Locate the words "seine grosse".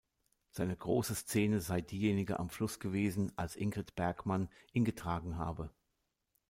0.49-1.13